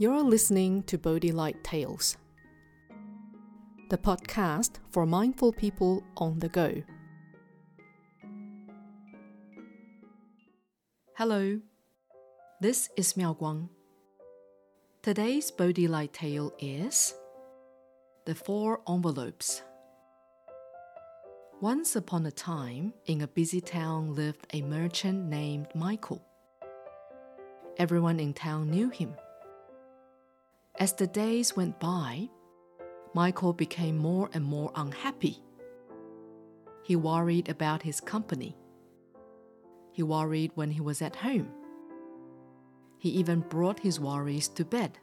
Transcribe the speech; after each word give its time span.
You're 0.00 0.22
listening 0.22 0.84
to 0.84 0.96
Bodhi 0.96 1.30
Light 1.30 1.62
Tales, 1.62 2.16
the 3.90 3.98
podcast 3.98 4.78
for 4.88 5.04
mindful 5.04 5.52
people 5.52 6.02
on 6.16 6.38
the 6.38 6.48
go. 6.48 6.82
Hello, 11.18 11.60
this 12.62 12.88
is 12.96 13.14
Miao 13.14 13.34
Guang. 13.34 13.68
Today's 15.02 15.50
Bodhi 15.50 15.86
Light 15.86 16.14
tale 16.14 16.54
is 16.58 17.12
The 18.24 18.34
Four 18.34 18.80
Envelopes. 18.88 19.60
Once 21.60 21.94
upon 21.94 22.24
a 22.24 22.32
time, 22.32 22.94
in 23.04 23.20
a 23.20 23.28
busy 23.28 23.60
town 23.60 24.14
lived 24.14 24.46
a 24.54 24.62
merchant 24.62 25.26
named 25.26 25.66
Michael. 25.74 26.24
Everyone 27.76 28.18
in 28.18 28.32
town 28.32 28.70
knew 28.70 28.88
him. 28.88 29.14
As 30.78 30.92
the 30.94 31.06
days 31.06 31.56
went 31.56 31.78
by, 31.78 32.30
Michael 33.14 33.52
became 33.52 33.98
more 33.98 34.30
and 34.32 34.44
more 34.44 34.70
unhappy. 34.74 35.38
He 36.84 36.96
worried 36.96 37.48
about 37.48 37.82
his 37.82 38.00
company. 38.00 38.56
He 39.92 40.02
worried 40.02 40.52
when 40.54 40.70
he 40.70 40.80
was 40.80 41.02
at 41.02 41.16
home. 41.16 41.50
He 42.98 43.10
even 43.10 43.40
brought 43.40 43.80
his 43.80 43.98
worries 43.98 44.48
to 44.48 44.64
bed. 44.64 44.98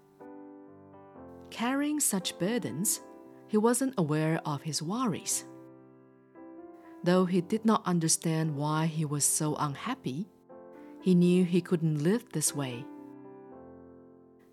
Carrying 1.50 2.00
such 2.00 2.38
burdens, 2.40 3.02
he 3.48 3.58
wasn't 3.58 3.94
aware 3.98 4.42
of 4.46 4.62
his 4.62 4.82
worries. 4.82 5.46
Though 7.04 7.26
he 7.26 7.42
did 7.42 7.66
not 7.66 7.86
understand 7.86 8.56
why 8.56 8.86
he 8.88 9.06
was 9.06 9.24
so 9.24 9.56
unhappy, 9.56 10.28
he 11.02 11.16
knew 11.16 11.46
he 11.46 11.62
couldn't 11.62 12.04
live 12.04 12.26
this 12.32 12.56
way. 12.56 12.86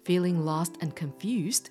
Feeling 0.05 0.45
lost 0.45 0.77
and 0.83 0.95
confused, 0.95 1.71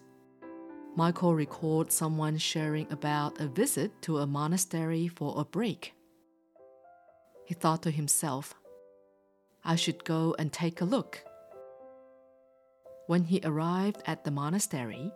Michael 0.95 1.35
recalled 1.35 1.91
someone 1.91 2.37
sharing 2.37 2.91
about 2.91 3.39
a 3.39 3.47
visit 3.47 3.91
to 4.01 4.17
a 4.17 4.27
monastery 4.27 5.07
for 5.07 5.35
a 5.37 5.45
break. 5.45 5.93
He 7.45 7.53
thought 7.53 7.83
to 7.83 7.91
himself, 7.91 8.55
I 9.63 9.75
should 9.75 10.03
go 10.03 10.35
and 10.39 10.51
take 10.51 10.81
a 10.81 10.85
look. 10.85 11.23
When 13.05 13.23
he 13.23 13.39
arrived 13.43 14.01
at 14.07 14.23
the 14.23 14.31
monastery, 14.31 15.11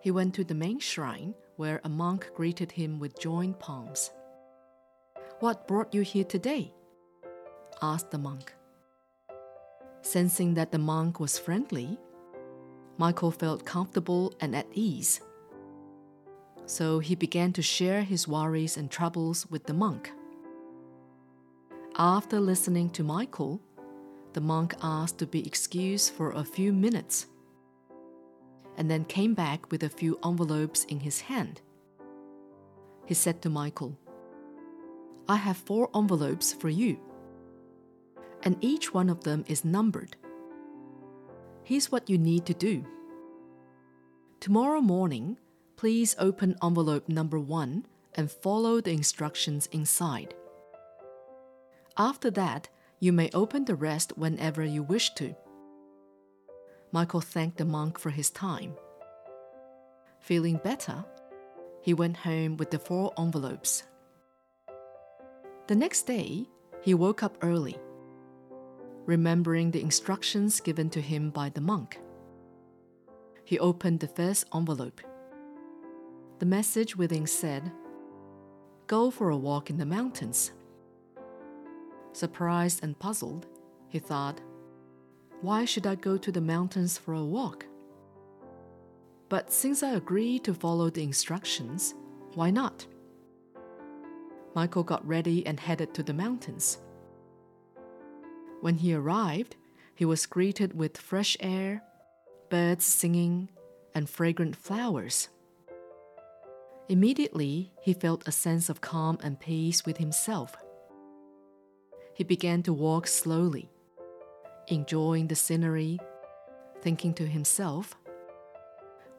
he 0.00 0.10
went 0.10 0.34
to 0.34 0.44
the 0.44 0.54
main 0.54 0.80
shrine 0.80 1.34
where 1.56 1.80
a 1.84 1.88
monk 1.88 2.28
greeted 2.34 2.72
him 2.72 2.98
with 2.98 3.20
joined 3.20 3.60
palms. 3.60 4.10
What 5.38 5.68
brought 5.68 5.94
you 5.94 6.00
here 6.00 6.24
today? 6.24 6.72
asked 7.80 8.10
the 8.10 8.18
monk. 8.18 8.52
Sensing 10.02 10.54
that 10.54 10.72
the 10.72 10.78
monk 10.78 11.20
was 11.20 11.38
friendly, 11.38 11.98
Michael 12.98 13.30
felt 13.30 13.64
comfortable 13.64 14.34
and 14.40 14.54
at 14.54 14.66
ease. 14.72 15.20
So 16.66 16.98
he 17.00 17.14
began 17.14 17.52
to 17.54 17.62
share 17.62 18.02
his 18.02 18.28
worries 18.28 18.76
and 18.76 18.90
troubles 18.90 19.46
with 19.50 19.64
the 19.64 19.74
monk. 19.74 20.12
After 21.96 22.40
listening 22.40 22.90
to 22.90 23.04
Michael, 23.04 23.60
the 24.32 24.40
monk 24.40 24.74
asked 24.82 25.18
to 25.18 25.26
be 25.26 25.46
excused 25.46 26.12
for 26.12 26.30
a 26.30 26.44
few 26.44 26.72
minutes 26.72 27.26
and 28.76 28.90
then 28.90 29.04
came 29.04 29.34
back 29.34 29.70
with 29.70 29.82
a 29.82 29.88
few 29.88 30.18
envelopes 30.24 30.84
in 30.84 31.00
his 31.00 31.20
hand. 31.20 31.60
He 33.04 33.14
said 33.14 33.42
to 33.42 33.50
Michael, 33.50 33.98
I 35.28 35.36
have 35.36 35.56
four 35.56 35.90
envelopes 35.94 36.52
for 36.52 36.68
you, 36.68 36.98
and 38.42 38.56
each 38.60 38.94
one 38.94 39.10
of 39.10 39.24
them 39.24 39.44
is 39.46 39.64
numbered. 39.64 40.16
Here's 41.64 41.92
what 41.92 42.10
you 42.10 42.18
need 42.18 42.46
to 42.46 42.54
do. 42.54 42.84
Tomorrow 44.40 44.80
morning, 44.80 45.38
please 45.76 46.16
open 46.18 46.56
envelope 46.62 47.08
number 47.08 47.38
one 47.38 47.86
and 48.14 48.30
follow 48.30 48.80
the 48.80 48.90
instructions 48.90 49.68
inside. 49.72 50.34
After 51.96 52.30
that, 52.32 52.68
you 52.98 53.12
may 53.12 53.30
open 53.32 53.64
the 53.64 53.74
rest 53.74 54.16
whenever 54.16 54.64
you 54.64 54.82
wish 54.82 55.14
to. 55.14 55.34
Michael 56.92 57.20
thanked 57.20 57.58
the 57.58 57.64
monk 57.64 57.98
for 57.98 58.10
his 58.10 58.30
time. 58.30 58.74
Feeling 60.20 60.60
better, 60.62 61.04
he 61.80 61.94
went 61.94 62.18
home 62.18 62.56
with 62.56 62.70
the 62.70 62.78
four 62.78 63.12
envelopes. 63.18 63.82
The 65.68 65.74
next 65.74 66.02
day, 66.02 66.46
he 66.82 66.94
woke 66.94 67.22
up 67.22 67.36
early, 67.42 67.76
remembering 69.06 69.70
the 69.70 69.82
instructions 69.82 70.60
given 70.60 70.88
to 70.90 71.00
him 71.00 71.30
by 71.30 71.48
the 71.48 71.60
monk. 71.60 72.00
He 73.44 73.58
opened 73.58 74.00
the 74.00 74.08
first 74.08 74.46
envelope. 74.54 75.00
The 76.38 76.46
message 76.46 76.96
within 76.96 77.26
said, 77.26 77.72
Go 78.86 79.10
for 79.10 79.30
a 79.30 79.36
walk 79.36 79.70
in 79.70 79.78
the 79.78 79.86
mountains. 79.86 80.52
Surprised 82.12 82.82
and 82.82 82.98
puzzled, 82.98 83.46
he 83.88 83.98
thought, 83.98 84.40
Why 85.40 85.64
should 85.64 85.86
I 85.86 85.94
go 85.94 86.16
to 86.18 86.32
the 86.32 86.40
mountains 86.40 86.98
for 86.98 87.14
a 87.14 87.24
walk? 87.24 87.66
But 89.28 89.50
since 89.50 89.82
I 89.82 89.94
agreed 89.94 90.44
to 90.44 90.54
follow 90.54 90.90
the 90.90 91.02
instructions, 91.02 91.94
why 92.34 92.50
not? 92.50 92.86
Michael 94.54 94.82
got 94.82 95.06
ready 95.06 95.46
and 95.46 95.58
headed 95.58 95.94
to 95.94 96.02
the 96.02 96.12
mountains. 96.12 96.78
When 98.62 98.78
he 98.78 98.94
arrived, 98.94 99.56
he 99.94 100.06
was 100.06 100.24
greeted 100.24 100.72
with 100.72 100.96
fresh 100.96 101.36
air, 101.40 101.82
birds 102.48 102.86
singing, 102.86 103.50
and 103.94 104.08
fragrant 104.08 104.56
flowers. 104.56 105.28
Immediately, 106.88 107.74
he 107.82 107.92
felt 107.92 108.26
a 108.26 108.32
sense 108.32 108.70
of 108.70 108.80
calm 108.80 109.18
and 109.22 109.38
peace 109.38 109.84
with 109.84 109.98
himself 109.98 110.56
he 112.14 112.24
began 112.24 112.62
to 112.62 112.72
walk 112.72 113.06
slowly, 113.06 113.70
enjoying 114.68 115.28
the 115.28 115.34
scenery, 115.34 115.98
thinking 116.80 117.14
to 117.14 117.26
himself, 117.26 117.96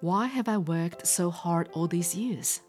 Why 0.02 0.28
have 0.28 0.48
I 0.48 0.58
worked 0.58 1.08
so 1.08 1.32
hard 1.32 1.70
all 1.74 1.88
these 1.88 2.16
years? 2.16 2.62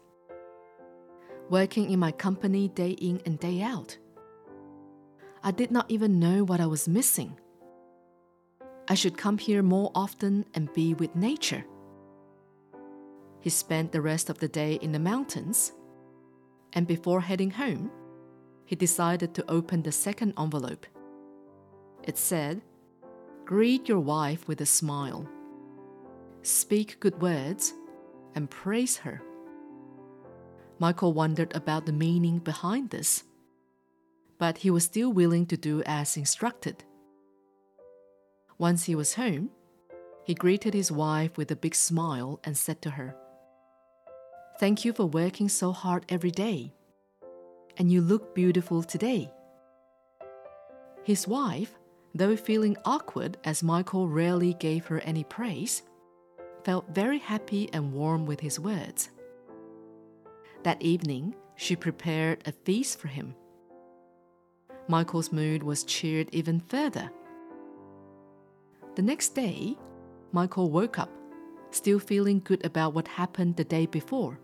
Working 1.49 1.91
in 1.91 1.99
my 1.99 2.11
company 2.11 2.69
day 2.69 2.91
in 2.91 3.21
and 3.25 3.39
day 3.39 3.61
out. 3.61 3.97
I 5.45 5.51
did 5.51 5.69
not 5.69 5.85
even 5.89 6.19
know 6.19 6.43
what 6.43 6.59
I 6.59 6.65
was 6.65 6.87
missing. 6.87 7.39
I 8.87 8.95
should 8.95 9.15
come 9.15 9.37
here 9.37 9.61
more 9.61 9.91
often 9.93 10.43
and 10.55 10.73
be 10.73 10.95
with 10.95 11.15
nature. 11.15 11.63
He 13.41 13.51
spent 13.51 13.91
the 13.91 14.01
rest 14.01 14.31
of 14.31 14.39
the 14.39 14.47
day 14.47 14.79
in 14.81 14.91
the 14.91 14.97
mountains, 14.97 15.71
and 16.73 16.87
before 16.87 17.21
heading 17.21 17.51
home, 17.51 17.91
he 18.65 18.75
decided 18.75 19.35
to 19.35 19.47
open 19.47 19.83
the 19.83 19.91
second 19.91 20.33
envelope. 20.35 20.87
It 22.01 22.17
said, 22.17 22.63
Greet 23.45 23.87
your 23.87 23.99
wife 23.99 24.47
with 24.47 24.61
a 24.61 24.65
smile. 24.65 25.29
Speak 26.41 26.99
good 26.99 27.21
words 27.21 27.71
and 28.33 28.49
praise 28.49 28.97
her. 28.97 29.21
Michael 30.79 31.13
wondered 31.13 31.55
about 31.55 31.85
the 31.85 31.93
meaning 31.93 32.39
behind 32.39 32.89
this, 32.89 33.23
but 34.37 34.59
he 34.59 34.69
was 34.69 34.83
still 34.83 35.11
willing 35.11 35.45
to 35.47 35.57
do 35.57 35.81
as 35.85 36.17
instructed. 36.17 36.83
Once 38.57 38.85
he 38.85 38.95
was 38.95 39.15
home, 39.15 39.49
he 40.23 40.33
greeted 40.33 40.73
his 40.73 40.91
wife 40.91 41.37
with 41.37 41.51
a 41.51 41.55
big 41.55 41.75
smile 41.75 42.39
and 42.43 42.57
said 42.57 42.81
to 42.81 42.91
her, 42.91 43.15
Thank 44.59 44.85
you 44.85 44.93
for 44.93 45.05
working 45.05 45.49
so 45.49 45.71
hard 45.71 46.05
every 46.09 46.31
day 46.31 46.73
and 47.77 47.91
you 47.91 48.01
look 48.01 48.33
beautiful 48.35 48.83
today. 48.83 49.31
His 51.03 51.27
wife, 51.27 51.73
though 52.13 52.35
feeling 52.35 52.77
awkward 52.85 53.37
as 53.43 53.63
Michael 53.63 54.07
rarely 54.07 54.53
gave 54.55 54.85
her 54.87 54.99
any 55.01 55.23
praise, 55.23 55.83
felt 56.63 56.89
very 56.89 57.19
happy 57.19 57.69
and 57.73 57.93
warm 57.93 58.25
with 58.25 58.39
his 58.39 58.59
words. 58.59 59.09
That 60.63 60.81
evening, 60.81 61.35
she 61.55 61.75
prepared 61.75 62.41
a 62.45 62.51
feast 62.51 62.99
for 62.99 63.07
him. 63.07 63.35
Michael's 64.87 65.31
mood 65.31 65.63
was 65.63 65.83
cheered 65.83 66.29
even 66.31 66.59
further. 66.59 67.11
The 68.95 69.01
next 69.01 69.29
day, 69.29 69.77
Michael 70.31 70.69
woke 70.69 70.99
up, 70.99 71.09
still 71.71 71.99
feeling 71.99 72.39
good 72.39 72.63
about 72.65 72.93
what 72.93 73.07
happened 73.07 73.55
the 73.55 73.63
day 73.63 73.85
before. 73.85 74.39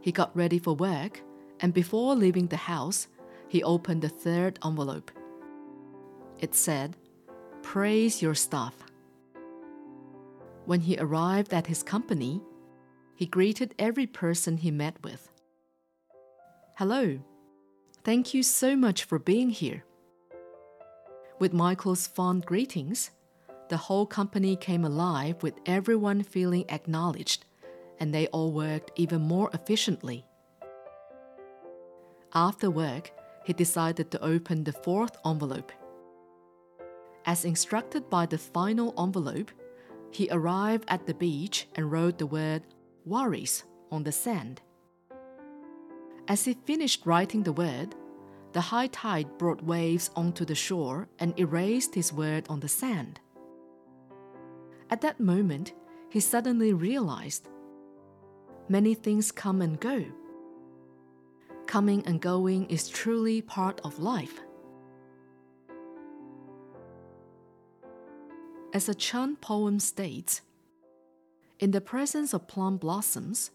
He 0.00 0.12
got 0.12 0.36
ready 0.36 0.58
for 0.58 0.74
work 0.74 1.22
and 1.60 1.72
before 1.72 2.16
leaving 2.16 2.48
the 2.48 2.56
house, 2.56 3.06
he 3.48 3.62
opened 3.62 4.02
the 4.02 4.08
third 4.08 4.58
envelope. 4.64 5.12
It 6.40 6.54
said, 6.54 6.96
Praise 7.62 8.20
your 8.20 8.34
staff. 8.34 8.74
When 10.66 10.80
he 10.80 10.98
arrived 10.98 11.54
at 11.54 11.68
his 11.68 11.84
company, 11.84 12.42
he 13.14 13.26
greeted 13.26 13.74
every 13.78 14.06
person 14.06 14.56
he 14.56 14.72
met 14.72 14.96
with. 15.04 15.30
Hello. 16.76 17.20
Thank 18.04 18.34
you 18.34 18.42
so 18.42 18.74
much 18.74 19.04
for 19.04 19.20
being 19.20 19.50
here. 19.50 19.84
With 21.38 21.52
Michael's 21.52 22.08
fond 22.08 22.44
greetings, 22.44 23.12
the 23.68 23.76
whole 23.76 24.06
company 24.06 24.56
came 24.56 24.84
alive 24.84 25.40
with 25.42 25.54
everyone 25.66 26.24
feeling 26.24 26.64
acknowledged, 26.68 27.44
and 28.00 28.12
they 28.12 28.26
all 28.28 28.50
worked 28.50 28.90
even 28.96 29.20
more 29.20 29.50
efficiently. 29.54 30.26
After 32.34 32.70
work, 32.70 33.12
he 33.44 33.52
decided 33.52 34.10
to 34.10 34.24
open 34.24 34.64
the 34.64 34.72
fourth 34.72 35.16
envelope. 35.24 35.70
As 37.24 37.44
instructed 37.44 38.10
by 38.10 38.26
the 38.26 38.38
final 38.38 38.94
envelope, 38.98 39.52
he 40.10 40.28
arrived 40.32 40.86
at 40.88 41.06
the 41.06 41.14
beach 41.14 41.68
and 41.76 41.92
wrote 41.92 42.18
the 42.18 42.26
word 42.26 42.62
worries 43.04 43.62
on 43.92 44.02
the 44.02 44.12
sand. 44.12 44.60
As 46.28 46.44
he 46.44 46.54
finished 46.54 47.04
writing 47.04 47.42
the 47.42 47.52
word, 47.52 47.94
the 48.52 48.60
high 48.60 48.86
tide 48.88 49.38
brought 49.38 49.62
waves 49.62 50.10
onto 50.14 50.44
the 50.44 50.54
shore 50.54 51.08
and 51.18 51.38
erased 51.38 51.94
his 51.94 52.12
word 52.12 52.46
on 52.48 52.60
the 52.60 52.68
sand. 52.68 53.18
At 54.90 55.00
that 55.00 55.20
moment, 55.20 55.72
he 56.10 56.20
suddenly 56.20 56.72
realized 56.72 57.48
many 58.68 58.94
things 58.94 59.32
come 59.32 59.62
and 59.62 59.80
go. 59.80 60.04
Coming 61.66 62.04
and 62.06 62.20
going 62.20 62.66
is 62.66 62.88
truly 62.88 63.40
part 63.40 63.80
of 63.82 63.98
life. 63.98 64.40
As 68.74 68.88
a 68.88 68.94
Chan 68.94 69.36
poem 69.36 69.80
states, 69.80 70.42
in 71.58 71.70
the 71.70 71.80
presence 71.80 72.32
of 72.34 72.48
plum 72.48 72.76
blossoms, 72.76 73.50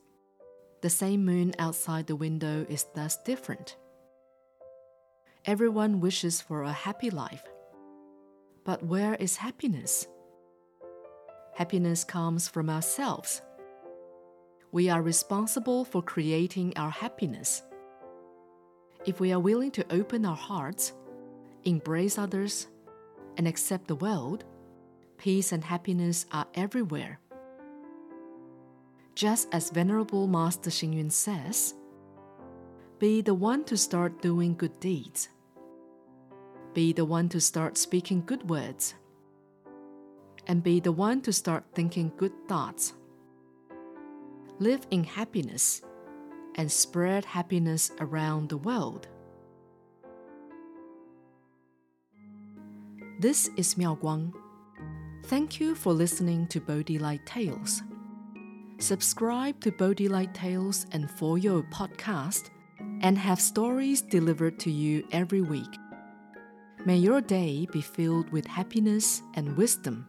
the 0.82 0.90
same 0.90 1.26
moon 1.26 1.54
outside 1.60 2.08
the 2.08 2.16
window 2.16 2.66
is 2.70 2.86
thus 2.94 3.18
different. 3.24 3.78
Everyone 5.46 6.02
wishes 6.02 6.42
for 6.42 6.64
a 6.64 6.72
happy 6.72 7.10
life. 7.10 7.44
But 8.64 8.84
where 8.84 9.16
is 9.16 9.38
happiness? 9.38 10.08
Happiness 11.56 12.04
comes 12.04 12.48
from 12.48 12.70
ourselves. 12.70 13.42
We 14.72 14.90
are 14.90 15.02
responsible 15.02 15.86
for 15.86 16.02
creating 16.02 16.74
our 16.76 16.92
happiness. 16.92 17.64
If 19.06 19.20
we 19.20 19.32
are 19.32 19.40
willing 19.40 19.72
to 19.72 19.86
open 19.90 20.26
our 20.26 20.36
hearts, 20.36 20.94
embrace 21.64 22.18
others, 22.18 22.68
and 23.38 23.48
accept 23.48 23.88
the 23.88 23.96
world, 23.96 24.44
peace 25.18 25.52
and 25.52 25.64
happiness 25.64 26.26
are 26.32 26.48
everywhere. 26.54 27.20
Just 29.18 29.48
as 29.52 29.72
Venerable 29.72 30.28
Master 30.28 30.70
Xing 30.70 31.12
says, 31.12 31.74
be 33.00 33.24
the 33.24 33.34
one 33.34 33.64
to 33.64 33.76
start 33.76 34.22
doing 34.22 34.54
good 34.56 34.80
deeds. 34.80 35.30
Be 36.76 36.94
the 36.94 37.04
one 37.04 37.28
to 37.30 37.42
start 37.42 37.80
speaking 37.80 38.22
good 38.28 38.48
words 38.48 38.94
and 40.46 40.62
be 40.62 40.80
the 40.80 40.92
one 40.92 41.22
to 41.22 41.34
start 41.34 41.64
thinking 41.74 42.12
good 42.16 42.32
thoughts. 42.48 42.94
Live 44.60 44.86
in 44.92 45.04
happiness 45.04 45.82
and 46.54 46.72
spread 46.72 47.26
happiness 47.26 47.90
around 48.00 48.50
the 48.50 48.58
world. 48.58 49.08
This 53.20 53.50
is 53.58 53.80
Miao 53.80 53.96
Guang. 53.96 54.32
Thank 55.24 55.60
you 55.60 55.74
for 55.74 55.92
listening 55.92 56.46
to 56.50 56.62
Bodhi 56.62 57.00
Light 57.00 57.26
Tales. 57.26 57.82
Subscribe 58.88 59.60
to 59.60 59.72
Bodhi 59.74 60.08
Light 60.08 60.34
Tales 60.34 60.86
and 60.94 61.12
For 61.12 61.38
Your 61.38 61.62
podcast 61.62 62.52
and 63.02 63.18
have 63.18 63.42
stories 63.42 64.02
delivered 64.02 64.60
to 64.60 64.72
you 64.72 65.06
every 65.12 65.42
week. 65.42 65.76
May 66.86 66.96
your 66.96 67.20
day 67.20 67.68
be 67.74 67.82
filled 67.82 68.32
with 68.32 68.48
happiness 68.48 69.22
and 69.34 69.58
wisdom. 69.58 70.08